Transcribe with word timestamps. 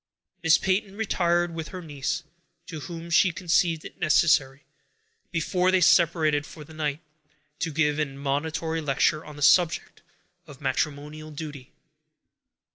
Miss 0.41 0.57
Peyton 0.57 0.95
retired 0.95 1.53
with 1.53 1.67
her 1.67 1.81
niece, 1.83 2.23
to 2.65 2.79
whom 2.79 3.11
she 3.11 3.31
conceived 3.31 3.85
it 3.85 3.99
necessary, 3.99 4.63
before 5.29 5.69
they 5.69 5.79
separated 5.79 6.43
for 6.43 6.63
the 6.63 6.73
night, 6.73 7.01
to 7.59 7.71
give 7.71 7.99
an 7.99 8.09
admonitory 8.13 8.81
lecture 8.81 9.23
on 9.23 9.35
the 9.35 9.43
subject 9.43 10.01
of 10.47 10.59
matrimonial 10.59 11.29
duty. 11.29 11.69